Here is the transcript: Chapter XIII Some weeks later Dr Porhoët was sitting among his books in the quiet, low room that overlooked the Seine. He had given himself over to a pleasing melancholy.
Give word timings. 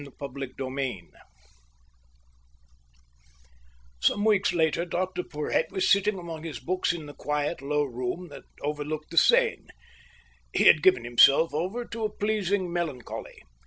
Chapter 0.03 0.47
XIII 0.57 1.11
Some 3.99 4.25
weeks 4.25 4.51
later 4.51 4.83
Dr 4.83 5.21
Porhoët 5.21 5.69
was 5.69 5.87
sitting 5.87 6.17
among 6.17 6.41
his 6.43 6.57
books 6.59 6.91
in 6.91 7.05
the 7.05 7.13
quiet, 7.13 7.61
low 7.61 7.83
room 7.83 8.29
that 8.29 8.45
overlooked 8.63 9.11
the 9.11 9.19
Seine. 9.19 9.67
He 10.53 10.63
had 10.63 10.81
given 10.81 11.03
himself 11.03 11.53
over 11.53 11.85
to 11.85 12.03
a 12.05 12.11
pleasing 12.17 12.73
melancholy. 12.73 13.43